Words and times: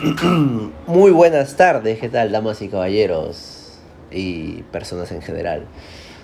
Muy 0.86 1.10
buenas 1.10 1.56
tardes, 1.56 1.98
¿qué 1.98 2.08
tal, 2.08 2.32
damas 2.32 2.62
y 2.62 2.68
caballeros? 2.68 3.78
Y 4.10 4.62
personas 4.64 5.12
en 5.12 5.20
general. 5.20 5.66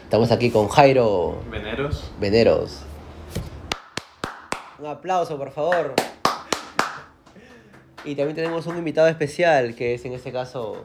Estamos 0.04 0.30
aquí 0.32 0.50
con 0.50 0.68
Jairo 0.68 1.42
Veneros. 1.50 2.10
Veneros. 2.18 2.80
Un 4.78 4.86
aplauso, 4.86 5.36
por 5.36 5.50
favor. 5.50 5.94
Y 8.04 8.14
también 8.14 8.36
tenemos 8.36 8.66
un 8.66 8.78
invitado 8.78 9.08
especial, 9.08 9.74
que 9.74 9.94
es 9.94 10.04
en 10.04 10.12
este 10.14 10.32
caso... 10.32 10.84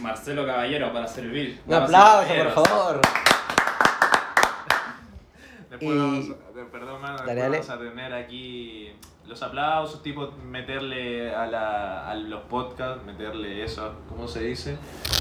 Marcelo 0.00 0.46
Caballero 0.46 0.92
para 0.92 1.08
servir. 1.08 1.60
Un 1.66 1.74
aplauso, 1.74 2.28
por 2.34 2.64
favor. 2.64 3.00
Después 5.70 5.90
Y- 5.94 5.98
vamos 5.98 6.26
perdón, 6.72 7.00
mano, 7.00 7.14
después 7.14 7.26
Dale, 7.26 7.40
dale. 7.40 7.58
vamos 7.58 7.70
a 7.70 7.78
tener 7.78 8.12
aquí 8.14 8.92
los 9.28 9.42
aplausos, 9.42 10.02
tipo 10.02 10.30
meterle 10.50 11.34
a, 11.34 11.46
la, 11.46 12.10
a 12.10 12.14
los 12.14 12.40
podcasts, 12.44 13.04
meterle 13.04 13.62
eso, 13.62 13.92
¿cómo 14.08 14.26
se 14.26 14.40
dice? 14.40 14.76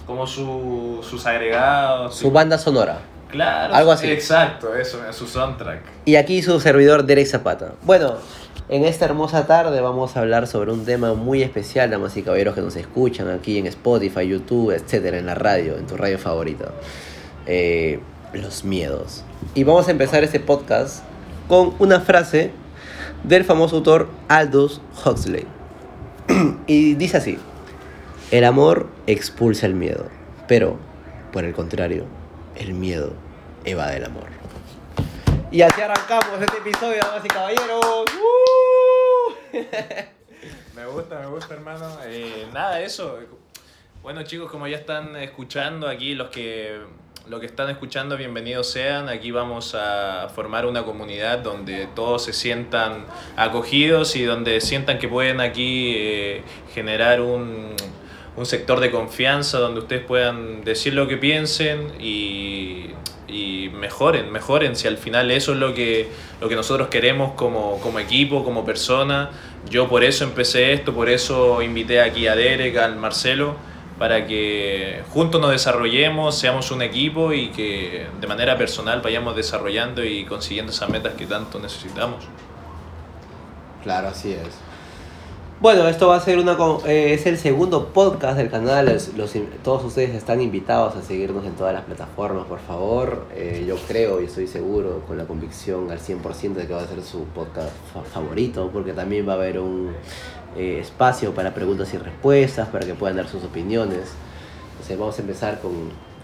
Como 0.05 0.25
su, 0.25 1.05
sus 1.07 1.25
agregados. 1.25 2.15
Su 2.15 2.31
banda 2.31 2.57
sonora. 2.57 2.99
Claro. 3.29 3.75
algo 3.75 3.91
así. 3.91 4.09
Exacto, 4.09 4.73
eso, 4.73 4.99
su 5.11 5.27
soundtrack. 5.27 5.81
Y 6.05 6.15
aquí 6.15 6.41
su 6.41 6.57
servidor 6.61 7.03
Derek 7.05 7.27
Zapata. 7.27 7.73
Bueno, 7.81 8.13
en 8.69 8.85
esta 8.85 9.03
hermosa 9.03 9.45
tarde 9.45 9.81
vamos 9.81 10.15
a 10.15 10.21
hablar 10.21 10.47
sobre 10.47 10.71
un 10.71 10.85
tema 10.85 11.13
muy 11.13 11.43
especial, 11.43 11.89
damas 11.89 12.15
y 12.15 12.23
caballeros 12.23 12.55
que 12.55 12.61
nos 12.61 12.77
escuchan 12.77 13.29
aquí 13.29 13.57
en 13.57 13.67
Spotify, 13.67 14.25
YouTube, 14.25 14.71
etcétera, 14.71 15.17
en 15.17 15.25
la 15.25 15.35
radio, 15.35 15.75
en 15.75 15.85
tu 15.85 15.97
radio 15.97 16.17
favorita. 16.17 16.71
Eh, 17.45 17.99
los 18.31 18.63
miedos. 18.63 19.23
Y 19.53 19.65
vamos 19.65 19.89
a 19.89 19.91
empezar 19.91 20.23
este 20.23 20.39
podcast 20.39 21.03
con 21.49 21.73
una 21.79 21.99
frase 21.99 22.51
del 23.23 23.43
famoso 23.43 23.77
autor 23.77 24.09
Aldous 24.27 24.81
Huxley. 25.05 25.45
y 26.67 26.95
dice 26.95 27.17
así: 27.17 27.37
El 28.31 28.43
amor 28.43 28.87
expulsa 29.07 29.65
el 29.65 29.73
miedo, 29.73 30.07
pero, 30.47 30.77
por 31.31 31.43
el 31.43 31.53
contrario, 31.53 32.05
el 32.55 32.73
miedo 32.73 33.13
evade 33.65 33.97
el 33.97 34.05
amor. 34.05 34.27
Y 35.51 35.61
así 35.61 35.81
arrancamos 35.81 36.41
este 36.41 36.57
episodio, 36.57 36.99
damas 37.01 37.23
y 37.23 37.27
caballeros. 37.27 38.05
¡Uh! 38.21 39.57
Me 40.75 40.85
gusta, 40.85 41.19
me 41.19 41.25
gusta, 41.25 41.55
hermano. 41.55 41.89
Eh, 42.05 42.47
nada, 42.53 42.79
eso. 42.81 43.17
Bueno, 44.03 44.21
chicos, 44.21 44.51
como 44.51 44.67
ya 44.67 44.77
están 44.77 45.15
escuchando 45.15 45.87
aquí, 45.87 46.13
los 46.13 46.29
que, 46.29 46.79
los 47.29 47.41
que 47.41 47.45
están 47.45 47.69
escuchando, 47.69 48.15
bienvenidos 48.15 48.71
sean. 48.71 49.09
Aquí 49.09 49.31
vamos 49.31 49.75
a 49.75 50.29
formar 50.33 50.65
una 50.65 50.83
comunidad 50.83 51.39
donde 51.39 51.87
todos 51.93 52.23
se 52.23 52.31
sientan 52.31 53.05
acogidos 53.35 54.15
y 54.15 54.23
donde 54.23 54.61
sientan 54.61 54.97
que 54.97 55.09
pueden 55.09 55.41
aquí 55.41 55.93
eh, 55.97 56.41
generar 56.73 57.19
un, 57.19 57.73
un 58.37 58.45
sector 58.45 58.79
de 58.79 58.91
confianza 58.91 59.59
donde 59.59 59.81
ustedes 59.81 60.05
puedan 60.05 60.63
decir 60.63 60.93
lo 60.93 61.07
que 61.09 61.17
piensen 61.17 61.91
y, 61.99 62.91
y 63.27 63.69
mejoren, 63.73 64.31
mejoren. 64.31 64.77
Si 64.77 64.87
al 64.87 64.97
final 64.97 65.29
eso 65.29 65.51
es 65.51 65.57
lo 65.57 65.73
que, 65.73 66.07
lo 66.39 66.47
que 66.47 66.55
nosotros 66.55 66.87
queremos 66.87 67.33
como, 67.33 67.81
como 67.81 67.99
equipo, 67.99 68.45
como 68.45 68.63
persona. 68.63 69.31
Yo 69.69 69.89
por 69.89 70.05
eso 70.05 70.23
empecé 70.23 70.71
esto, 70.71 70.93
por 70.93 71.09
eso 71.09 71.61
invité 71.61 71.99
aquí 71.99 72.27
a 72.27 72.35
Derek, 72.35 72.77
al 72.77 72.95
Marcelo, 72.95 73.57
para 73.97 74.27
que 74.27 75.03
juntos 75.11 75.41
nos 75.41 75.51
desarrollemos, 75.51 76.37
seamos 76.37 76.71
un 76.71 76.81
equipo 76.81 77.33
y 77.33 77.49
que 77.49 78.07
de 78.19 78.27
manera 78.27 78.57
personal 78.57 79.01
vayamos 79.01 79.35
desarrollando 79.35 80.03
y 80.03 80.25
consiguiendo 80.25 80.71
esas 80.71 80.89
metas 80.89 81.13
que 81.15 81.25
tanto 81.25 81.59
necesitamos. 81.59 82.23
Claro, 83.83 84.09
así 84.09 84.33
es. 84.33 84.66
Bueno, 85.59 85.87
esto 85.87 86.07
va 86.09 86.17
a 86.17 86.19
ser 86.19 86.37
una 86.37 86.55
eh, 86.85 87.13
es 87.15 87.25
el 87.25 87.39
segundo 87.39 87.87
podcast 87.87 88.37
del 88.37 88.51
canal. 88.51 88.85
los 89.15 89.33
todos 89.63 89.83
ustedes 89.85 90.13
están 90.13 90.39
invitados 90.39 90.95
a 90.95 91.01
seguirnos 91.01 91.45
en 91.47 91.53
todas 91.53 91.73
las 91.73 91.83
plataformas, 91.83 92.45
por 92.45 92.59
favor. 92.59 93.25
Eh, 93.33 93.65
yo 93.67 93.75
creo 93.87 94.21
y 94.21 94.25
estoy 94.25 94.45
seguro, 94.45 95.01
con 95.07 95.17
la 95.17 95.25
convicción 95.25 95.89
al 95.89 95.99
100% 95.99 96.53
de 96.53 96.67
que 96.67 96.73
va 96.73 96.83
a 96.83 96.87
ser 96.87 97.01
su 97.01 97.23
podcast 97.25 97.71
fa- 97.91 98.03
favorito, 98.03 98.69
porque 98.71 98.93
también 98.93 99.27
va 99.27 99.31
a 99.33 99.35
haber 99.37 99.57
un 99.59 99.93
eh, 100.55 100.77
espacio 100.79 101.33
para 101.33 101.55
preguntas 101.55 101.91
y 101.91 101.97
respuestas, 101.97 102.67
para 102.69 102.85
que 102.85 102.93
puedan 102.93 103.17
dar 103.17 103.27
sus 103.27 103.43
opiniones. 103.43 104.11
Entonces, 104.73 104.99
vamos 104.99 105.17
a 105.17 105.21
empezar 105.21 105.59
con, 105.59 105.71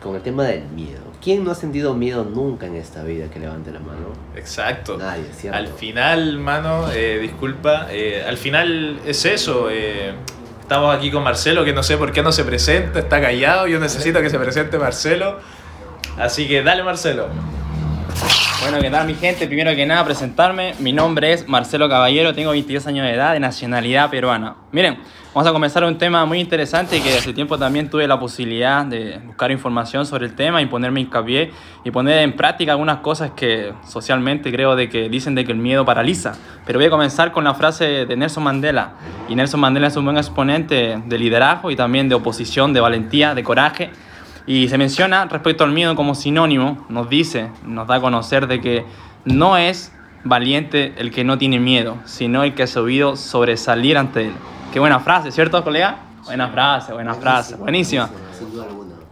con 0.04 0.16
el 0.16 0.22
tema 0.22 0.44
del 0.44 0.66
miedo. 0.66 1.00
¿Quién 1.24 1.44
no 1.46 1.52
ha 1.52 1.56
sentido 1.56 1.94
miedo 1.94 2.26
nunca 2.26 2.66
en 2.68 2.76
esta 2.76 3.02
vida? 3.04 3.28
Que 3.32 3.40
levante 3.40 3.72
la 3.72 3.80
mano. 3.80 4.10
Exacto. 4.36 4.98
Nadie, 4.98 5.24
¿cierto? 5.34 5.58
Al 5.58 5.70
final, 5.70 6.38
mano, 6.38 6.92
eh, 6.92 7.20
disculpa, 7.22 7.88
eh, 7.90 8.24
al 8.28 8.38
final 8.38 9.00
es 9.06 9.24
eso. 9.26 9.70
eh, 9.72 10.14
estamos 10.60 10.94
aquí 10.96 11.10
con 11.12 11.24
Marcelo, 11.24 11.64
que 11.64 11.72
no 11.72 11.82
sé 11.82 11.98
por 11.98 12.12
qué 12.12 12.22
no 12.22 12.34
se 12.34 12.44
presenta, 12.44 13.00
está 13.00 13.22
callado. 13.22 13.68
Yo 13.68 13.80
necesito 13.80 14.22
que 14.22 14.30
se 14.30 14.38
presente 14.38 14.78
Marcelo. 14.78 15.40
Así 16.18 16.48
que 16.48 16.62
dale, 16.62 16.84
Marcelo. 16.84 17.28
Bueno, 18.64 18.80
¿qué 18.80 18.90
tal 18.90 19.06
mi 19.06 19.16
gente? 19.16 19.46
Primero 19.46 19.76
que 19.76 19.86
nada, 19.86 20.06
presentarme. 20.06 20.74
Mi 20.80 20.94
nombre 20.94 21.34
es 21.34 21.50
Marcelo 21.50 21.90
Caballero, 21.90 22.34
tengo 22.34 22.52
22 22.52 22.88
años 22.88 23.06
de 23.06 23.12
edad, 23.12 23.34
de 23.34 23.42
nacionalidad 23.42 24.10
peruana. 24.10 24.56
Miren, 24.72 25.00
vamos 25.34 25.50
a 25.50 25.52
comenzar 25.52 25.84
un 25.84 25.98
tema 25.98 26.26
muy 26.26 26.40
interesante 26.40 27.02
que 27.02 27.18
hace 27.18 27.34
tiempo 27.34 27.58
también 27.58 27.90
tuve 27.90 28.08
la 28.08 28.18
posibilidad 28.18 28.86
de 28.86 29.20
buscar 29.26 29.52
información 29.52 30.06
sobre 30.06 30.28
el 30.28 30.36
tema 30.36 30.62
y 30.62 30.68
ponerme 30.68 31.02
hincapié 31.02 31.52
y 31.84 31.92
poner 31.92 32.20
en 32.20 32.38
práctica 32.38 32.72
algunas 32.72 33.00
cosas 33.00 33.32
que 33.32 33.74
socialmente 33.86 34.50
creo 34.50 34.78
de 34.78 34.88
que 34.88 35.10
dicen 35.10 35.36
de 35.36 35.44
que 35.44 35.52
el 35.52 35.58
miedo 35.58 35.84
paraliza. 35.84 36.32
Pero 36.66 36.80
voy 36.80 36.86
a 36.86 36.90
comenzar 36.90 37.34
con 37.34 37.44
la 37.44 37.56
frase 37.56 38.06
de 38.06 38.16
Nelson 38.16 38.44
Mandela. 38.44 38.94
Y 39.28 39.36
Nelson 39.36 39.60
Mandela 39.60 39.88
es 39.88 39.98
un 39.98 40.06
buen 40.06 40.16
exponente 40.16 41.02
de 41.06 41.18
liderazgo 41.18 41.70
y 41.70 41.76
también 41.76 42.08
de 42.08 42.16
oposición, 42.16 42.72
de 42.72 42.80
valentía, 42.80 43.36
de 43.36 43.44
coraje. 43.44 43.90
Y 44.46 44.68
se 44.68 44.78
menciona 44.78 45.26
respecto 45.26 45.64
al 45.64 45.72
miedo 45.72 45.96
como 45.96 46.16
sinónimo, 46.16 46.86
nos 46.90 47.10
dice, 47.10 47.50
nos 47.66 47.88
da 47.88 47.96
a 47.96 48.02
conocer 48.02 48.48
de 48.48 48.60
que 48.60 48.86
no 49.26 49.58
es 49.58 49.94
valiente 50.24 50.94
el 50.98 51.12
que 51.12 51.24
no 51.24 51.38
tiene 51.38 51.60
miedo, 51.60 51.98
sino 52.06 52.44
el 52.44 52.54
que 52.54 52.64
ha 52.64 52.68
sabido 52.68 53.16
sobresalir 53.16 53.98
ante 53.98 54.28
él. 54.28 54.34
Qué 54.72 54.80
buena 54.80 55.00
frase, 55.00 55.32
¿cierto, 55.32 55.64
colega? 55.64 55.98
Buena 56.26 56.48
frase, 56.50 56.94
buena 56.94 57.14
frase, 57.14 57.56
buenísima. 57.56 58.10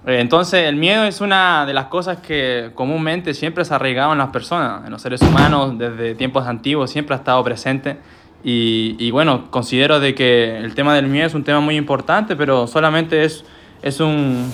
Eh, 0.05 0.19
Entonces, 0.19 0.67
el 0.67 0.75
miedo 0.75 1.03
es 1.03 1.21
una 1.21 1.65
de 1.65 1.73
las 1.73 1.85
cosas 1.85 2.17
que 2.17 2.71
comúnmente 2.73 3.33
siempre 3.33 3.63
se 3.65 3.73
ha 3.73 3.75
arraigado 3.75 4.13
en 4.13 4.17
las 4.17 4.29
personas, 4.29 4.85
en 4.85 4.91
los 4.91 5.01
seres 5.01 5.21
humanos, 5.21 5.77
desde 5.77 6.15
tiempos 6.15 6.47
antiguos, 6.47 6.89
siempre 6.89 7.15
ha 7.15 7.19
estado 7.19 7.43
presente. 7.43 7.97
Y, 8.43 8.95
y 8.97 9.11
bueno, 9.11 9.51
considero 9.51 9.99
de 9.99 10.15
que 10.15 10.57
el 10.57 10.73
tema 10.73 10.95
del 10.95 11.07
miedo 11.07 11.27
es 11.27 11.35
un 11.35 11.43
tema 11.43 11.59
muy 11.59 11.75
importante, 11.75 12.35
pero 12.35 12.65
solamente 12.65 13.23
es, 13.23 13.45
es 13.83 13.99
un, 13.99 14.51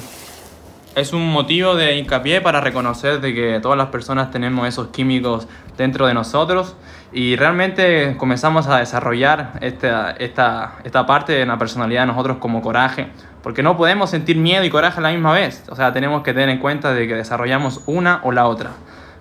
es 0.98 1.14
un 1.14 1.30
motivo 1.32 1.76
de 1.76 1.96
hincapié 1.96 2.42
para 2.42 2.60
reconocer 2.60 3.22
de 3.22 3.32
que 3.32 3.60
todas 3.60 3.78
las 3.78 3.90
personas 3.90 4.32
tenemos 4.32 4.68
esos 4.68 4.88
químicos 4.88 5.48
dentro 5.78 6.08
de 6.08 6.16
nosotros 6.16 6.76
y 7.14 7.36
realmente 7.36 8.16
comenzamos 8.18 8.66
a 8.66 8.80
desarrollar 8.80 9.60
esta, 9.62 10.10
esta, 10.14 10.80
esta 10.84 11.06
parte 11.06 11.34
de 11.34 11.46
la 11.46 11.60
personalidad 11.60 12.02
de 12.02 12.08
nosotros 12.08 12.38
como 12.38 12.64
coraje, 12.64 13.10
porque 13.44 13.62
no 13.62 13.78
podemos 13.78 14.10
sentir 14.10 14.38
miedo 14.38 14.64
y 14.64 14.72
coraje 14.72 14.98
a 14.98 15.02
la 15.04 15.12
misma 15.12 15.34
vez, 15.34 15.66
o 15.70 15.76
sea, 15.76 15.94
tenemos 15.94 16.24
que 16.24 16.34
tener 16.34 16.50
en 16.50 16.58
cuenta 16.58 16.92
de 16.92 17.08
que 17.08 17.14
desarrollamos 17.14 17.82
una 17.86 18.20
o 18.24 18.32
la 18.32 18.48
otra. 18.48 18.72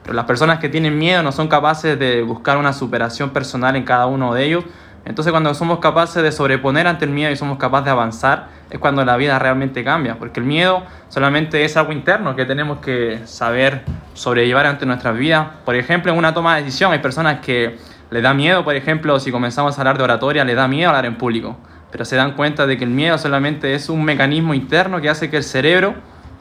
Pero 0.03 0.15
las 0.15 0.25
personas 0.25 0.61
que 0.61 0.71
tienen 0.71 0.97
miedo 0.97 1.23
no 1.23 1.31
son 1.31 1.49
capaces 1.49 1.99
de 1.99 2.23
buscar 2.23 2.57
una 2.57 2.73
superación 2.73 3.31
personal 3.31 3.77
en 3.77 3.85
cada 3.85 4.07
uno 4.07 4.33
de 4.33 4.45
ellos, 4.45 4.65
entonces 5.05 5.31
cuando 5.31 5.53
somos 5.53 5.81
capaces 5.81 6.23
de 6.23 6.33
sobreponer 6.33 6.87
ante 6.87 7.05
el 7.05 7.11
miedo 7.11 7.31
y 7.31 7.37
somos 7.37 7.59
capaces 7.59 7.85
de 7.85 7.91
avanzar, 7.91 8.49
es 8.71 8.79
cuando 8.79 9.05
la 9.05 9.17
vida 9.17 9.39
realmente 9.39 9.85
cambia, 9.85 10.19
porque 10.19 10.41
el 10.41 10.47
miedo 10.47 10.83
solamente 11.09 11.65
es 11.65 11.77
algo 11.77 11.93
interno 11.93 12.35
que 12.35 12.45
tenemos 12.45 12.79
que 12.79 13.21
saber 13.25 13.83
sobrellevar 14.15 14.67
ante 14.67 14.87
nuestras 14.87 15.17
vidas. 15.17 15.47
Por 15.65 15.77
ejemplo, 15.77 16.13
en 16.13 16.19
una 16.19 16.35
toma 16.35 16.57
de 16.57 16.65
decisión 16.65 16.93
hay 16.93 16.99
personas 16.99 17.41
que 17.41 17.79
les 18.11 18.23
da 18.23 18.35
miedo, 18.35 18.65
por 18.65 18.75
ejemplo, 18.75 19.19
si 19.21 19.31
comenzamos 19.31 19.77
a 19.77 19.81
hablar 19.81 19.99
de 19.99 20.05
oratoria, 20.05 20.45
les 20.45 20.57
da 20.57 20.69
miedo 20.69 20.89
hablar 20.89 21.07
en 21.07 21.17
público, 21.17 21.57
pero 21.91 22.05
se 22.05 22.17
dan 22.17 22.33
cuenta 22.33 22.67
de 22.67 22.77
que 22.77 22.85
el 22.85 22.91
miedo 22.91 23.19
solamente 23.19 23.75
es 23.75 23.89
un 23.89 24.05
mecanismo 24.05 24.55
interno 24.55 25.01
que 25.01 25.11
hace 25.11 25.31
que 25.31 25.39
el 25.39 25.45
cerebro 25.45 25.95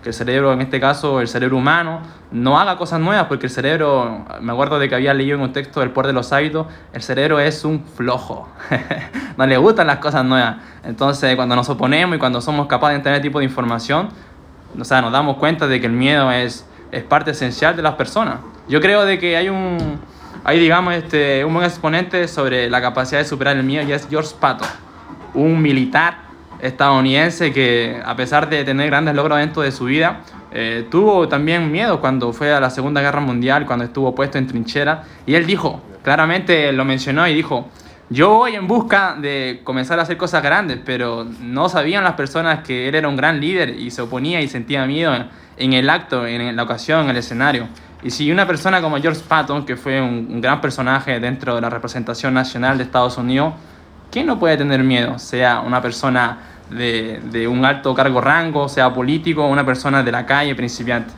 que 0.05 0.09
el 0.09 0.13
cerebro, 0.13 0.53
en 0.53 0.61
este 0.61 0.79
caso 0.79 1.19
el 1.19 1.27
cerebro 1.27 1.57
humano, 1.57 1.99
no 2.29 2.59
haga 2.59 2.77
cosas 2.77 2.99
nuevas, 2.99 3.25
porque 3.25 3.47
el 3.47 3.51
cerebro, 3.51 4.23
me 4.39 4.53
acuerdo 4.53 4.77
de 4.77 4.87
que 4.87 4.93
había 4.93 5.15
leído 5.15 5.35
en 5.35 5.41
un 5.41 5.51
texto 5.51 5.79
del 5.79 5.89
poder 5.89 6.05
de 6.05 6.13
los 6.13 6.31
hábitos, 6.31 6.67
el 6.93 7.01
cerebro 7.01 7.39
es 7.39 7.65
un 7.65 7.83
flojo, 7.83 8.47
no 9.37 9.47
le 9.47 9.57
gustan 9.57 9.87
las 9.87 9.97
cosas 9.97 10.23
nuevas. 10.23 10.57
Entonces, 10.83 11.35
cuando 11.35 11.55
nos 11.55 11.67
oponemos 11.69 12.17
y 12.17 12.19
cuando 12.19 12.39
somos 12.39 12.67
capaces 12.67 12.99
de 12.99 13.03
tener 13.03 13.19
tipo 13.23 13.39
de 13.39 13.45
información, 13.45 14.09
o 14.79 14.83
sea, 14.83 15.01
nos 15.01 15.11
damos 15.11 15.37
cuenta 15.37 15.65
de 15.65 15.81
que 15.81 15.87
el 15.87 15.93
miedo 15.93 16.31
es, 16.31 16.67
es 16.91 17.01
parte 17.01 17.31
esencial 17.31 17.75
de 17.75 17.81
las 17.81 17.95
personas. 17.95 18.35
Yo 18.69 18.79
creo 18.81 19.05
de 19.05 19.17
que 19.17 19.35
hay 19.35 19.49
un, 19.49 19.99
hay 20.43 20.59
digamos, 20.59 20.93
este, 20.93 21.43
un 21.43 21.55
buen 21.55 21.65
exponente 21.65 22.27
sobre 22.27 22.69
la 22.69 22.79
capacidad 22.79 23.21
de 23.21 23.25
superar 23.25 23.57
el 23.57 23.63
miedo 23.63 23.89
y 23.89 23.91
es 23.91 24.07
George 24.07 24.35
Patton, 24.39 24.67
un 25.33 25.59
militar 25.59 26.24
estadounidense 26.61 27.51
que 27.51 28.01
a 28.03 28.15
pesar 28.15 28.49
de 28.49 28.63
tener 28.63 28.87
grandes 28.87 29.15
logros 29.15 29.37
dentro 29.39 29.61
de 29.61 29.71
su 29.71 29.85
vida, 29.85 30.21
eh, 30.51 30.87
tuvo 30.89 31.27
también 31.27 31.71
miedo 31.71 31.99
cuando 31.99 32.31
fue 32.33 32.53
a 32.53 32.59
la 32.59 32.69
Segunda 32.69 33.01
Guerra 33.01 33.19
Mundial, 33.19 33.65
cuando 33.65 33.85
estuvo 33.85 34.13
puesto 34.15 34.37
en 34.37 34.47
trinchera. 34.47 35.03
Y 35.25 35.35
él 35.35 35.45
dijo, 35.45 35.81
claramente 36.03 36.71
lo 36.71 36.85
mencionó 36.85 37.27
y 37.27 37.33
dijo, 37.33 37.69
yo 38.09 38.29
voy 38.29 38.55
en 38.55 38.67
busca 38.67 39.15
de 39.19 39.61
comenzar 39.63 39.97
a 39.97 40.03
hacer 40.03 40.15
cosas 40.15 40.43
grandes, 40.43 40.79
pero 40.85 41.25
no 41.41 41.69
sabían 41.69 42.03
las 42.03 42.13
personas 42.13 42.59
que 42.59 42.87
él 42.87 42.93
era 42.93 43.09
un 43.09 43.15
gran 43.15 43.41
líder 43.41 43.71
y 43.71 43.89
se 43.89 44.03
oponía 44.03 44.41
y 44.41 44.47
sentía 44.47 44.85
miedo 44.85 45.13
en, 45.57 45.73
el 45.73 45.89
acto, 45.89 46.27
en 46.27 46.55
la 46.55 46.63
ocasión, 46.63 47.05
en 47.05 47.09
el 47.09 47.17
escenario. 47.17 47.67
Y 48.03 48.11
si 48.11 48.31
una 48.31 48.45
persona 48.45 48.79
como 48.81 48.97
George 48.97 49.21
Patton, 49.27 49.65
que 49.65 49.75
fue 49.75 49.99
un, 49.99 50.39
gran 50.39 50.61
personaje 50.61 51.19
dentro 51.19 51.55
de 51.55 51.61
la 51.61 51.71
representación 51.71 52.35
nacional 52.35 52.77
de 52.77 52.83
Estados 52.83 53.17
Unidos, 53.17 53.55
¿quién 54.15 54.27
no 54.27 54.39
puede 54.39 54.55
tener 54.55 54.81
miedo? 54.81 55.19
Sea 55.19 55.59
una 55.59 55.81
persona 55.81 56.37
de, 56.69 57.49
un 57.51 57.65
alto 57.65 57.93
cargo 57.93 58.21
rango, 58.21 58.69
sea 58.69 58.93
político, 58.93 59.45
una 59.45 59.65
persona 59.65 60.03
de 60.03 60.11
la 60.13 60.25
calle, 60.25 60.55
principiante. 60.55 61.13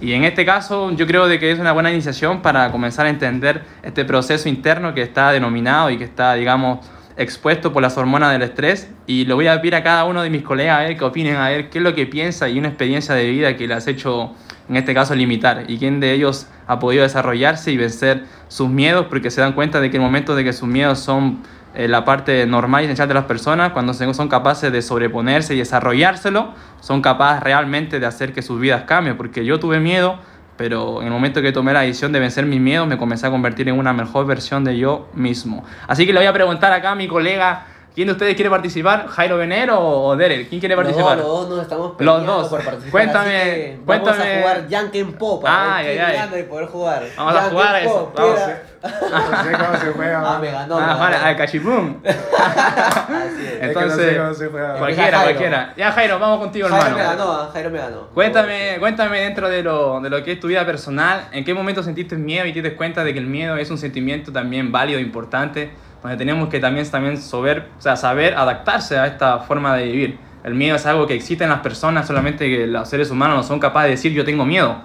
Y 0.00 0.12
en 0.12 0.22
este 0.22 0.44
caso 0.44 0.92
yo 0.92 1.08
creo 1.08 1.26
de 1.26 1.40
que 1.40 1.50
es 1.50 1.58
una 1.58 1.72
buena 1.72 1.90
iniciación 1.90 2.42
para 2.42 2.70
comenzar 2.70 3.06
a 3.06 3.08
entender 3.08 3.64
este 3.82 4.04
proceso 4.04 4.48
interno 4.48 4.94
que 4.94 5.02
está 5.02 5.32
denominado 5.32 5.90
y 5.90 5.98
que 5.98 6.04
está, 6.04 6.34
digamos, 6.34 6.86
expuesto 7.16 7.72
por 7.72 7.82
las 7.82 7.98
hormonas 7.98 8.30
del 8.30 8.42
estrés. 8.42 8.92
Y 9.08 9.24
le 9.24 9.34
voy 9.34 9.48
a 9.48 9.60
pedir 9.60 9.74
a 9.74 9.82
cada 9.82 10.04
uno 10.04 10.22
de 10.22 10.30
mis 10.30 10.42
colegas 10.42 10.78
a 10.78 10.82
ver 10.84 10.96
qué 10.96 11.04
opinen, 11.04 11.34
a 11.34 11.48
ver 11.48 11.68
qué 11.68 11.78
es 11.78 11.82
lo 11.82 11.96
que 11.96 12.06
piensa 12.06 12.48
y 12.48 12.60
una 12.60 12.68
experiencia 12.68 13.16
de 13.16 13.28
vida 13.28 13.56
que 13.56 13.66
le 13.66 13.74
has 13.74 13.88
hecho, 13.88 14.36
en 14.68 14.76
este 14.76 14.94
caso, 14.94 15.16
limitar. 15.16 15.64
Y 15.66 15.78
quién 15.78 15.98
de 15.98 16.12
ellos 16.12 16.46
ha 16.68 16.78
podido 16.78 17.02
desarrollarse 17.02 17.72
y 17.72 17.76
vencer 17.76 18.22
sus 18.46 18.68
miedos 18.68 19.06
porque 19.06 19.32
se 19.32 19.40
dan 19.40 19.54
cuenta 19.54 19.80
de 19.80 19.90
que 19.90 19.96
el 19.96 20.02
momento 20.04 20.36
de 20.36 20.44
que 20.44 20.52
sus 20.52 20.68
miedos 20.68 21.00
son 21.00 21.42
eh, 21.76 21.88
la 21.88 22.06
parte 22.06 22.46
normal 22.46 22.82
y 22.82 22.84
esencial 22.86 23.06
de 23.06 23.12
las 23.12 23.24
personas, 23.24 23.72
cuando 23.72 23.92
son 23.92 24.28
capaces 24.28 24.72
de 24.72 24.80
sobreponerse 24.80 25.54
y 25.54 25.58
desarrollárselo, 25.58 26.54
son 26.80 27.02
capaces 27.02 27.42
realmente 27.42 28.00
de 28.00 28.06
hacer 28.06 28.32
que 28.32 28.40
sus 28.40 28.58
vidas 28.58 28.84
cambien. 28.84 29.18
Porque 29.18 29.44
yo 29.44 29.60
tuve 29.60 29.78
miedo, 29.78 30.18
pero 30.56 31.02
en 31.02 31.08
el 31.08 31.12
momento 31.12 31.42
que 31.42 31.52
tomé 31.52 31.74
la 31.74 31.80
decisión 31.80 32.12
de 32.12 32.20
vencer 32.20 32.46
mis 32.46 32.60
miedos, 32.60 32.88
me 32.88 32.96
comencé 32.96 33.26
a 33.26 33.30
convertir 33.30 33.68
en 33.68 33.78
una 33.78 33.92
mejor 33.92 34.24
versión 34.24 34.64
de 34.64 34.78
yo 34.78 35.10
mismo. 35.12 35.64
Así 35.86 36.06
que 36.06 36.14
le 36.14 36.20
voy 36.20 36.26
a 36.26 36.32
preguntar 36.32 36.72
acá 36.72 36.92
a 36.92 36.94
mi 36.94 37.08
colega 37.08 37.66
¿Quién 37.96 38.08
de 38.08 38.12
ustedes 38.12 38.34
quiere 38.34 38.50
participar? 38.50 39.06
¿Jairo 39.08 39.38
Venero 39.38 39.80
o 39.80 40.14
Derek? 40.16 40.50
¿Quién 40.50 40.60
quiere 40.60 40.76
participar? 40.76 41.16
Los 41.16 41.26
dos 41.26 41.48
nos 41.48 41.62
estamos 41.62 41.92
peleando 41.96 42.26
Los 42.26 42.42
dos. 42.42 42.48
por 42.50 42.58
participar. 42.62 42.90
Cuéntame, 42.90 43.78
vamos 43.86 43.86
cuéntame. 43.86 44.34
a 44.34 44.40
jugar 44.42 44.68
Yanken 44.68 45.12
Pop. 45.14 45.44
Ah, 45.46 45.76
ay, 45.76 45.98
ay. 45.98 46.40
y 46.40 46.42
poder 46.42 46.66
jugar. 46.66 47.04
Vamos 47.16 47.34
a 47.34 47.42
jugar 47.48 47.74
a 47.74 47.80
eso. 47.80 48.12
No 48.14 48.36
sé, 48.36 48.56
no 48.82 49.44
sé 49.44 49.52
cómo 49.52 49.78
se 49.78 49.86
juega. 49.92 50.22
Ah, 50.26 50.38
me 50.38 50.50
ganó. 50.50 50.76
Ah, 50.78 51.08
ganó. 51.10 51.24
al 51.26 51.36
cachipum. 51.38 51.96
Así 52.04 53.46
es. 53.46 53.52
Es 53.52 53.58
que 53.60 53.60
no 53.60 53.80
Entonces, 53.80 54.10
sé 54.10 54.18
cómo 54.18 54.34
se 54.34 54.46
juega. 54.48 54.74
cualquiera, 54.78 55.22
cualquiera. 55.22 55.74
Ya, 55.74 55.92
Jairo, 55.92 56.18
vamos 56.18 56.38
contigo, 56.40 56.68
Jairo 56.68 56.84
hermano. 56.86 56.98
me 56.98 57.16
ganó, 57.16 57.32
ah, 57.32 57.50
Jairo 57.50 57.70
me 57.70 57.78
ganó. 57.78 58.08
Cuéntame, 58.12 58.76
cuéntame 58.78 59.20
dentro 59.20 59.48
de 59.48 59.62
lo, 59.62 60.00
de 60.02 60.10
lo 60.10 60.22
que 60.22 60.32
es 60.32 60.40
tu 60.40 60.48
vida 60.48 60.66
personal, 60.66 61.28
¿en 61.32 61.46
qué 61.46 61.54
momento 61.54 61.82
sentiste 61.82 62.16
miedo 62.16 62.44
y 62.44 62.52
te 62.52 62.60
diste 62.60 62.76
cuenta 62.76 63.04
de 63.04 63.14
que 63.14 63.20
el 63.20 63.26
miedo 63.26 63.56
es 63.56 63.70
un 63.70 63.78
sentimiento 63.78 64.32
también 64.32 64.70
válido, 64.70 65.00
importante, 65.00 65.70
donde 66.02 66.16
tenemos 66.16 66.48
que 66.48 66.60
también, 66.60 66.88
también 66.90 67.16
saber, 67.16 67.68
o 67.78 67.82
sea, 67.82 67.96
saber 67.96 68.34
adaptarse 68.34 68.98
a 68.98 69.06
esta 69.06 69.38
forma 69.40 69.76
de 69.76 69.84
vivir? 69.84 70.18
El 70.44 70.54
miedo 70.54 70.76
es 70.76 70.86
algo 70.86 71.06
que 71.06 71.14
existe 71.14 71.44
en 71.44 71.50
las 71.50 71.60
personas, 71.60 72.06
solamente 72.06 72.48
que 72.48 72.66
los 72.66 72.88
seres 72.88 73.10
humanos 73.10 73.36
no 73.36 73.42
son 73.42 73.58
capaces 73.58 73.86
de 73.86 73.90
decir 73.92 74.12
yo 74.12 74.24
tengo 74.24 74.44
miedo. 74.44 74.76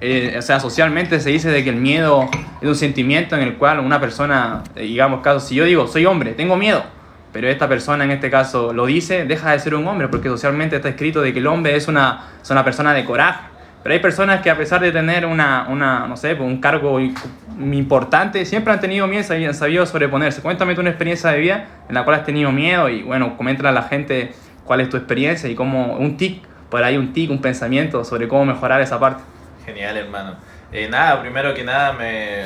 Eh, 0.00 0.36
o 0.38 0.42
sea, 0.42 0.60
socialmente 0.60 1.18
se 1.18 1.30
dice 1.30 1.50
de 1.50 1.64
que 1.64 1.70
el 1.70 1.76
miedo 1.76 2.28
es 2.60 2.68
un 2.68 2.76
sentimiento 2.76 3.34
en 3.34 3.42
el 3.42 3.56
cual 3.56 3.80
una 3.80 3.98
persona, 3.98 4.62
eh, 4.76 4.82
digamos, 4.82 5.20
caso, 5.20 5.40
si 5.40 5.56
yo 5.56 5.64
digo 5.64 5.88
soy 5.88 6.06
hombre, 6.06 6.34
tengo 6.34 6.56
miedo, 6.56 6.84
pero 7.32 7.48
esta 7.48 7.68
persona 7.68 8.04
en 8.04 8.12
este 8.12 8.30
caso 8.30 8.72
lo 8.72 8.86
dice, 8.86 9.24
deja 9.24 9.50
de 9.50 9.58
ser 9.58 9.74
un 9.74 9.88
hombre, 9.88 10.06
porque 10.06 10.28
socialmente 10.28 10.76
está 10.76 10.90
escrito 10.90 11.20
de 11.20 11.32
que 11.32 11.40
el 11.40 11.48
hombre 11.48 11.74
es 11.74 11.88
una, 11.88 12.26
es 12.40 12.48
una 12.50 12.64
persona 12.64 12.94
de 12.94 13.04
coraje. 13.04 13.40
Pero 13.88 13.94
hay 13.96 14.02
personas 14.02 14.42
que 14.42 14.50
a 14.50 14.56
pesar 14.58 14.82
de 14.82 14.92
tener 14.92 15.24
una, 15.24 15.66
una 15.70 16.06
no 16.06 16.14
sé, 16.18 16.34
un 16.34 16.60
cargo 16.60 17.00
importante, 17.00 18.44
siempre 18.44 18.70
han 18.70 18.80
tenido 18.80 19.06
miedo 19.06 19.34
y 19.34 19.46
han 19.46 19.54
sabido 19.54 19.86
sobreponerse. 19.86 20.42
Cuéntame 20.42 20.78
una 20.78 20.90
experiencia 20.90 21.30
de 21.30 21.38
vida 21.38 21.68
en 21.88 21.94
la 21.94 22.04
cual 22.04 22.20
has 22.20 22.26
tenido 22.26 22.52
miedo 22.52 22.90
y 22.90 23.00
bueno, 23.00 23.34
coméntale 23.38 23.70
a 23.70 23.72
la 23.72 23.84
gente 23.84 24.34
cuál 24.66 24.82
es 24.82 24.90
tu 24.90 24.98
experiencia 24.98 25.48
y 25.48 25.54
cómo, 25.54 25.94
un 25.94 26.18
tic, 26.18 26.44
por 26.68 26.84
ahí 26.84 26.98
un 26.98 27.14
tic, 27.14 27.30
un 27.30 27.40
pensamiento 27.40 28.04
sobre 28.04 28.28
cómo 28.28 28.44
mejorar 28.44 28.82
esa 28.82 29.00
parte. 29.00 29.22
Genial, 29.64 29.96
hermano. 29.96 30.36
Eh, 30.70 30.86
nada, 30.90 31.22
primero 31.22 31.54
que 31.54 31.64
nada 31.64 31.94
me 31.94 32.42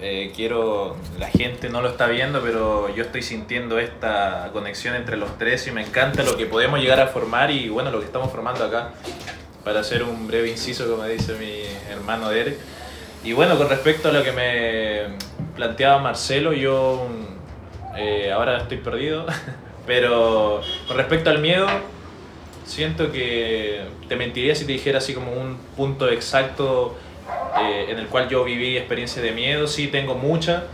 eh, 0.00 0.30
quiero, 0.32 0.96
la 1.18 1.26
gente 1.26 1.70
no 1.70 1.82
lo 1.82 1.88
está 1.88 2.06
viendo, 2.06 2.40
pero 2.40 2.94
yo 2.94 3.02
estoy 3.02 3.22
sintiendo 3.22 3.80
esta 3.80 4.50
conexión 4.52 4.94
entre 4.94 5.16
los 5.16 5.38
tres 5.38 5.66
y 5.66 5.72
me 5.72 5.82
encanta 5.82 6.22
lo 6.22 6.36
que 6.36 6.46
podemos 6.46 6.78
llegar 6.78 7.00
a 7.00 7.08
formar 7.08 7.50
y 7.50 7.68
bueno, 7.68 7.90
lo 7.90 7.98
que 7.98 8.06
estamos 8.06 8.30
formando 8.30 8.64
acá. 8.64 8.90
Para 9.64 9.80
hacer 9.80 10.02
un 10.02 10.26
breve 10.26 10.50
inciso, 10.50 10.88
como 10.88 11.04
dice 11.04 11.34
mi 11.34 11.62
hermano 11.90 12.28
Derek. 12.28 12.58
Y 13.24 13.32
bueno, 13.32 13.56
con 13.56 13.70
respecto 13.70 14.10
a 14.10 14.12
lo 14.12 14.22
que 14.22 14.32
me 14.32 15.16
planteaba 15.56 15.98
Marcelo, 15.98 16.52
yo 16.52 17.08
eh, 17.96 18.30
ahora 18.30 18.58
estoy 18.58 18.78
perdido, 18.78 19.24
pero 19.86 20.60
con 20.86 20.96
respecto 20.98 21.30
al 21.30 21.38
miedo, 21.38 21.66
siento 22.66 23.10
que 23.10 23.82
te 24.08 24.16
mentiría 24.16 24.54
si 24.54 24.66
te 24.66 24.72
dijera 24.72 24.98
así 24.98 25.14
como 25.14 25.32
un 25.32 25.56
punto 25.76 26.08
exacto 26.08 26.96
eh, 27.62 27.86
en 27.88 27.98
el 27.98 28.08
cual 28.08 28.28
yo 28.28 28.44
viví 28.44 28.76
experiencia 28.76 29.22
de 29.22 29.32
miedo. 29.32 29.66
Sí, 29.66 29.88
tengo 29.88 30.14
mucha, 30.14 30.64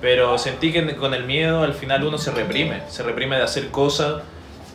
pero 0.00 0.38
sentí 0.38 0.72
que 0.72 0.96
con 0.96 1.14
el 1.14 1.24
miedo 1.24 1.62
al 1.62 1.74
final 1.74 2.02
uno 2.04 2.18
se 2.18 2.30
reprime, 2.32 2.82
se 2.88 3.02
reprime 3.02 3.36
de 3.36 3.42
hacer 3.42 3.68
cosas. 3.68 4.22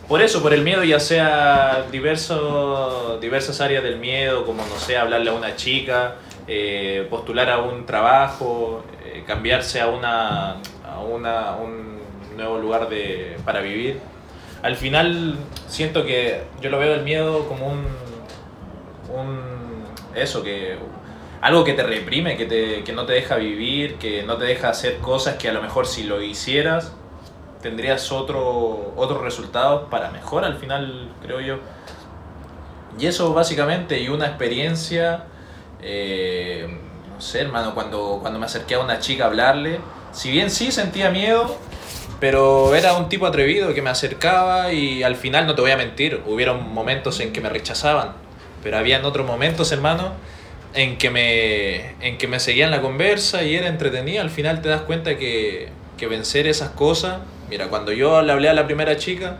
Por 0.08 0.22
eso, 0.22 0.40
por 0.40 0.54
el 0.54 0.62
miedo, 0.62 0.84
ya 0.84 1.00
sea 1.00 1.86
diverso, 1.90 3.18
diversas 3.20 3.60
áreas 3.60 3.82
del 3.82 3.96
miedo, 3.98 4.46
como 4.46 4.64
no 4.64 4.76
sé, 4.78 4.96
hablarle 4.96 5.30
a 5.30 5.32
una 5.32 5.56
chica, 5.56 6.14
eh, 6.46 7.08
postular 7.10 7.50
a 7.50 7.58
un 7.58 7.86
trabajo, 7.86 8.84
eh, 9.04 9.24
cambiarse 9.26 9.80
a, 9.80 9.88
una, 9.88 10.58
a 10.88 11.00
una, 11.00 11.56
un 11.56 11.98
nuevo 12.36 12.58
lugar 12.58 12.88
de, 12.88 13.36
para 13.44 13.60
vivir. 13.60 13.98
Al 14.62 14.76
final 14.76 15.38
siento 15.66 16.04
que 16.06 16.42
yo 16.60 16.70
lo 16.70 16.78
veo 16.78 16.94
el 16.94 17.02
miedo 17.02 17.48
como 17.48 17.66
un, 17.66 17.86
un 19.12 19.40
eso, 20.14 20.44
que 20.44 20.76
algo 21.40 21.64
que 21.64 21.72
te 21.72 21.82
reprime, 21.82 22.36
que, 22.36 22.46
te, 22.46 22.84
que 22.84 22.92
no 22.92 23.06
te 23.06 23.14
deja 23.14 23.36
vivir, 23.36 23.96
que 23.96 24.22
no 24.22 24.36
te 24.36 24.44
deja 24.44 24.68
hacer 24.68 24.98
cosas 24.98 25.34
que 25.34 25.48
a 25.48 25.52
lo 25.52 25.62
mejor 25.62 25.84
si 25.84 26.04
lo 26.04 26.22
hicieras 26.22 26.92
tendrías 27.62 28.12
otro, 28.12 28.92
otros 28.96 29.22
resultados 29.22 29.88
para 29.90 30.10
mejor 30.10 30.44
al 30.44 30.56
final, 30.56 31.10
creo 31.22 31.40
yo. 31.40 31.58
Y 32.98 33.06
eso 33.06 33.34
básicamente, 33.34 34.00
y 34.00 34.08
una 34.08 34.26
experiencia, 34.26 35.24
eh, 35.82 36.66
no 37.12 37.20
sé, 37.20 37.40
hermano, 37.40 37.74
cuando, 37.74 38.18
cuando 38.20 38.38
me 38.38 38.46
acerqué 38.46 38.74
a 38.74 38.80
una 38.80 38.98
chica 39.00 39.24
a 39.24 39.26
hablarle, 39.26 39.80
si 40.12 40.30
bien 40.30 40.50
sí 40.50 40.72
sentía 40.72 41.10
miedo, 41.10 41.56
pero 42.20 42.74
era 42.74 42.94
un 42.94 43.08
tipo 43.08 43.26
atrevido 43.26 43.74
que 43.74 43.82
me 43.82 43.90
acercaba 43.90 44.72
y 44.72 45.02
al 45.02 45.16
final, 45.16 45.46
no 45.46 45.54
te 45.54 45.60
voy 45.60 45.72
a 45.72 45.76
mentir, 45.76 46.22
hubieron 46.26 46.72
momentos 46.72 47.20
en 47.20 47.32
que 47.32 47.42
me 47.42 47.50
rechazaban, 47.50 48.12
pero 48.62 48.78
habían 48.78 49.04
otros 49.04 49.26
momentos, 49.26 49.72
hermano, 49.72 50.12
en 50.72 50.96
que 50.96 51.10
me, 51.10 52.06
en 52.06 52.18
que 52.18 52.28
me 52.28 52.40
seguían 52.40 52.70
la 52.70 52.80
conversa 52.80 53.42
y 53.42 53.56
era 53.56 53.68
entretenida. 53.68 54.22
Al 54.22 54.30
final 54.30 54.62
te 54.62 54.68
das 54.68 54.82
cuenta 54.82 55.18
que, 55.18 55.68
que 55.98 56.06
vencer 56.06 56.46
esas 56.46 56.70
cosas, 56.70 57.18
mira, 57.48 57.68
cuando 57.68 57.92
yo 57.92 58.22
le 58.22 58.32
hablé 58.32 58.48
a 58.48 58.54
la 58.54 58.66
primera 58.66 58.96
chica, 58.96 59.38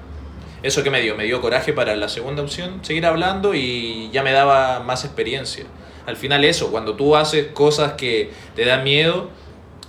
eso 0.62 0.82
que 0.82 0.90
me 0.90 1.00
dio, 1.00 1.16
me 1.16 1.24
dio 1.24 1.40
coraje 1.40 1.72
para 1.72 1.94
la 1.96 2.08
segunda 2.08 2.42
opción, 2.42 2.80
seguir 2.82 3.06
hablando 3.06 3.54
y 3.54 4.10
ya 4.12 4.22
me 4.22 4.32
daba 4.32 4.80
más 4.80 5.04
experiencia. 5.04 5.64
Al 6.06 6.16
final 6.16 6.44
eso, 6.44 6.70
cuando 6.70 6.94
tú 6.94 7.16
haces 7.16 7.48
cosas 7.48 7.92
que 7.92 8.30
te 8.54 8.64
dan 8.64 8.84
miedo, 8.84 9.28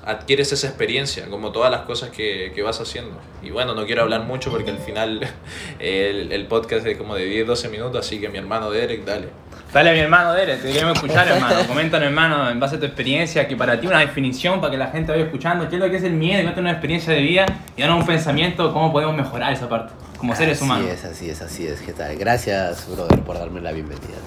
adquieres 0.06 0.52
esa 0.52 0.68
experiencia, 0.68 1.28
como 1.30 1.52
todas 1.52 1.70
las 1.70 1.82
cosas 1.82 2.10
que, 2.10 2.52
que 2.56 2.62
vas 2.62 2.80
haciendo. 2.80 3.20
Y 3.44 3.50
bueno, 3.50 3.76
no 3.76 3.86
quiero 3.86 4.04
hablar 4.04 4.24
mucho 4.24 4.50
porque 4.50 4.72
al 4.72 4.80
final 4.80 5.22
el, 5.80 6.32
el 6.32 6.48
podcast 6.48 6.86
es 6.88 6.98
como 6.98 7.16
de 7.16 7.46
10-12 7.46 7.70
minutos, 7.70 8.06
así 8.06 8.20
que 8.20 8.30
mi 8.30 8.38
hermano 8.38 8.72
Derek, 8.72 9.04
dale. 9.06 9.28
Dale 9.74 9.90
a 9.90 9.94
mi 9.94 10.00
hermano 10.00 10.34
Derek, 10.34 10.62
te 10.62 10.72
queremos 10.72 10.96
escuchar 10.96 11.28
hermano. 11.30 11.56
Coméntanos 11.68 12.08
hermano, 12.08 12.50
en 12.50 12.60
base 12.60 12.78
a 12.78 12.80
tu 12.80 12.86
experiencia, 12.86 13.48
que 13.48 13.56
para 13.56 13.80
ti 13.80 13.88
una 13.88 14.00
definición 14.00 14.62
para 14.62 14.72
que 14.72 14.78
la 14.78 14.88
gente 14.88 15.12
vaya 15.12 15.26
escuchando, 15.26 15.68
qué 15.70 15.76
es 15.76 15.82
lo 15.82 15.90
que 15.90 15.98
es 15.98 16.04
el 16.04 16.14
miedo, 16.14 16.42
cuéntanos 16.44 16.70
una 16.70 16.72
experiencia 16.72 17.14
de 17.14 17.22
vida 17.22 17.46
y 17.76 17.82
danos 17.82 18.00
un 18.00 18.06
pensamiento, 18.06 18.72
cómo 18.74 18.92
podemos 18.92 19.16
mejorar 19.16 19.54
esa 19.54 19.68
parte, 19.68 19.94
como 20.18 20.36
seres 20.36 20.62
humanos. 20.62 20.88
Así 20.92 20.96
es, 20.96 21.06
así 21.06 21.30
es, 21.30 21.42
así 21.42 21.68
es. 21.68 21.82
¿Qué 21.82 21.94
tal? 21.94 22.16
Gracias, 22.18 22.88
brother, 22.90 23.20
por 23.22 23.38
darme 23.38 23.62
la 23.62 23.72
bienvenida. 23.72 24.18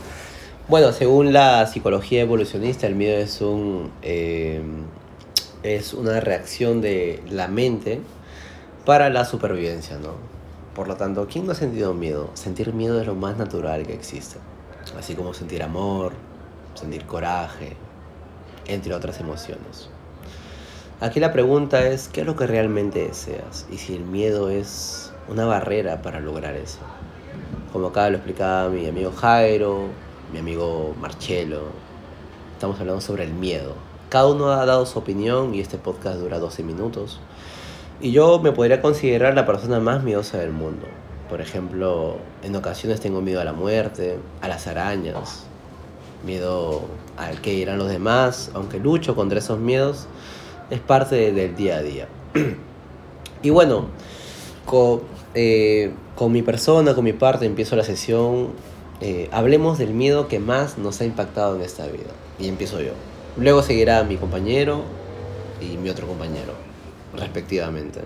Bueno, 0.68 0.92
según 0.92 1.32
la 1.32 1.66
psicología 1.66 2.20
evolucionista, 2.20 2.86
el 2.86 2.94
miedo 2.94 3.18
es 3.18 3.40
un 3.40 3.90
eh, 4.02 4.62
es 5.62 5.94
una 5.94 6.20
reacción 6.20 6.80
de 6.80 7.22
la 7.28 7.48
mente 7.48 8.00
para 8.84 9.10
la 9.10 9.24
supervivencia, 9.24 9.96
¿no? 9.98 10.14
Por 10.74 10.88
lo 10.88 10.96
tanto, 10.96 11.26
¿quién 11.30 11.46
no 11.46 11.52
ha 11.52 11.54
sentido 11.54 11.92
miedo? 11.92 12.30
Sentir 12.34 12.72
miedo 12.72 13.00
es 13.00 13.06
lo 13.06 13.14
más 13.14 13.36
natural 13.36 13.86
que 13.86 13.92
existe. 13.92 14.36
Así 14.98 15.14
como 15.14 15.34
sentir 15.34 15.62
amor, 15.62 16.12
sentir 16.74 17.04
coraje, 17.06 17.76
entre 18.66 18.94
otras 18.94 19.20
emociones. 19.20 19.88
Aquí 21.00 21.18
la 21.18 21.32
pregunta 21.32 21.86
es, 21.86 22.08
¿qué 22.08 22.20
es 22.20 22.26
lo 22.26 22.36
que 22.36 22.46
realmente 22.46 23.06
deseas? 23.06 23.66
Y 23.70 23.78
si 23.78 23.94
el 23.94 24.04
miedo 24.04 24.50
es 24.50 25.12
una 25.28 25.46
barrera 25.46 26.02
para 26.02 26.20
lograr 26.20 26.54
eso. 26.56 26.80
Como 27.72 27.88
acá 27.88 28.10
lo 28.10 28.16
explicaba 28.16 28.68
mi 28.68 28.86
amigo 28.86 29.12
Jairo, 29.12 29.86
mi 30.32 30.40
amigo 30.40 30.94
Marcelo, 31.00 31.62
estamos 32.52 32.78
hablando 32.80 33.00
sobre 33.00 33.24
el 33.24 33.32
miedo. 33.32 33.74
Cada 34.10 34.26
uno 34.26 34.48
ha 34.50 34.66
dado 34.66 34.84
su 34.86 34.98
opinión 34.98 35.54
y 35.54 35.60
este 35.60 35.78
podcast 35.78 36.18
dura 36.18 36.38
12 36.38 36.64
minutos. 36.64 37.20
Y 38.00 38.12
yo 38.12 38.40
me 38.40 38.52
podría 38.52 38.82
considerar 38.82 39.34
la 39.34 39.46
persona 39.46 39.78
más 39.78 40.02
miedosa 40.02 40.38
del 40.38 40.50
mundo. 40.50 40.86
Por 41.30 41.40
ejemplo, 41.40 42.16
en 42.42 42.56
ocasiones 42.56 43.00
tengo 43.00 43.20
miedo 43.20 43.40
a 43.40 43.44
la 43.44 43.52
muerte, 43.52 44.18
a 44.40 44.48
las 44.48 44.66
arañas, 44.66 45.44
miedo 46.26 46.82
al 47.16 47.40
que 47.40 47.54
irán 47.54 47.78
los 47.78 47.88
demás, 47.88 48.50
aunque 48.52 48.80
lucho 48.80 49.14
contra 49.14 49.38
esos 49.38 49.60
miedos, 49.60 50.08
es 50.70 50.80
parte 50.80 51.30
del 51.30 51.54
día 51.54 51.76
a 51.76 51.82
día. 51.82 52.08
y 53.44 53.50
bueno, 53.50 53.86
con, 54.66 55.02
eh, 55.34 55.92
con, 56.16 56.32
mi 56.32 56.42
persona, 56.42 56.94
con 56.96 57.04
mi 57.04 57.12
parte, 57.12 57.46
empiezo 57.46 57.76
la 57.76 57.84
sesión. 57.84 58.48
Eh, 59.00 59.28
hablemos 59.30 59.78
del 59.78 59.94
miedo 59.94 60.26
que 60.26 60.40
más 60.40 60.78
nos 60.78 61.00
ha 61.00 61.04
impactado 61.04 61.54
en 61.54 61.62
esta 61.62 61.86
vida. 61.86 62.10
Y 62.40 62.48
empiezo 62.48 62.80
yo. 62.80 62.92
Luego 63.36 63.62
seguirá 63.62 64.02
mi 64.02 64.16
compañero 64.16 64.82
y 65.60 65.76
mi 65.76 65.90
otro 65.90 66.08
compañero, 66.08 66.54
respectivamente. 67.16 68.00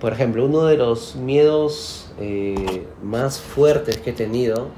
Por 0.00 0.12
ejemplo, 0.12 0.44
uno 0.46 0.64
de 0.64 0.76
los 0.76 1.16
miedos 1.16 2.01
eh, 2.18 2.86
más 3.02 3.40
fuertes 3.40 3.98
que 3.98 4.10
he 4.10 4.12
tenido 4.12 4.68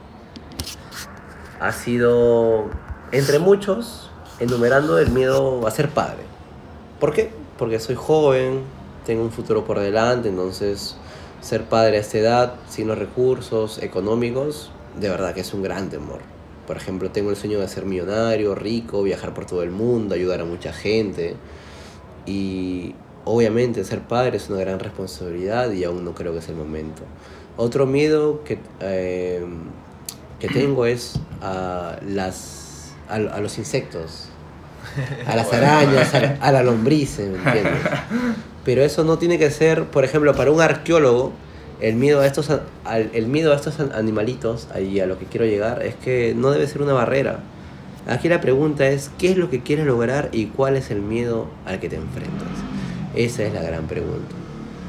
ha 1.60 1.72
sido, 1.72 2.70
entre 3.12 3.38
muchos, 3.38 4.10
enumerando 4.40 4.98
el 4.98 5.10
miedo 5.10 5.66
a 5.66 5.70
ser 5.70 5.88
padre. 5.90 6.22
¿Por 7.00 7.12
qué? 7.12 7.30
Porque 7.58 7.78
soy 7.78 7.94
joven, 7.94 8.62
tengo 9.06 9.22
un 9.22 9.30
futuro 9.30 9.64
por 9.64 9.78
delante, 9.78 10.28
entonces 10.28 10.96
ser 11.40 11.64
padre 11.64 11.98
a 11.98 12.00
esta 12.00 12.18
edad, 12.18 12.54
sin 12.68 12.88
los 12.88 12.98
recursos 12.98 13.82
económicos, 13.82 14.70
de 14.98 15.08
verdad 15.08 15.34
que 15.34 15.40
es 15.40 15.52
un 15.54 15.62
gran 15.62 15.90
temor. 15.90 16.20
Por 16.66 16.76
ejemplo, 16.76 17.10
tengo 17.10 17.30
el 17.30 17.36
sueño 17.36 17.60
de 17.60 17.68
ser 17.68 17.84
millonario, 17.84 18.54
rico, 18.54 19.02
viajar 19.02 19.34
por 19.34 19.44
todo 19.44 19.62
el 19.62 19.70
mundo, 19.70 20.14
ayudar 20.14 20.40
a 20.40 20.44
mucha 20.44 20.72
gente. 20.72 21.36
Y 22.24 22.94
obviamente 23.24 23.84
ser 23.84 24.00
padre 24.00 24.36
es 24.36 24.48
una 24.50 24.60
gran 24.60 24.78
responsabilidad 24.78 25.70
y 25.72 25.84
aún 25.84 26.04
no 26.04 26.14
creo 26.14 26.32
que 26.32 26.38
es 26.38 26.48
el 26.48 26.56
momento. 26.56 27.02
Otro 27.56 27.86
miedo 27.86 28.42
que, 28.44 28.58
eh, 28.80 29.44
que 30.40 30.48
tengo 30.48 30.86
es 30.86 31.14
a, 31.40 31.96
las, 32.06 32.92
a, 33.08 33.18
los 33.18 33.58
insectos, 33.58 34.28
a 35.26 35.36
las 35.36 35.52
arañas, 35.52 36.12
a, 36.40 36.52
la 36.52 36.62
lombriz, 36.62 37.18
¿me 37.18 37.36
entiendes? 37.36 37.80
Pero 38.64 38.82
eso 38.82 39.04
no 39.04 39.18
tiene 39.18 39.38
que 39.38 39.50
ser, 39.50 39.84
por 39.84 40.04
ejemplo, 40.04 40.34
para 40.34 40.50
un 40.50 40.60
arqueólogo, 40.60 41.32
el 41.80 41.96
miedo 41.96 42.20
a 42.20 42.26
estos, 42.26 42.48
el 43.12 43.26
miedo 43.28 43.52
a 43.52 43.56
estos 43.56 43.78
animalitos, 43.78 44.68
ahí 44.74 45.00
a 45.00 45.06
lo 45.06 45.18
que 45.18 45.26
quiero 45.26 45.44
llegar, 45.44 45.82
es 45.82 45.94
que 45.94 46.34
no 46.36 46.50
debe 46.50 46.66
ser 46.66 46.82
una 46.82 46.92
barrera. 46.92 47.40
Aquí 48.06 48.28
la 48.28 48.40
pregunta 48.40 48.86
es, 48.88 49.10
¿qué 49.18 49.30
es 49.30 49.36
lo 49.36 49.48
que 49.48 49.62
quieres 49.62 49.86
lograr 49.86 50.28
y 50.32 50.46
cuál 50.46 50.76
es 50.76 50.90
el 50.90 51.00
miedo 51.00 51.48
al 51.66 51.80
que 51.80 51.88
te 51.88 51.96
enfrentas? 51.96 52.73
Esa 53.14 53.44
es 53.44 53.54
la 53.54 53.62
gran 53.62 53.86
pregunta. 53.86 54.43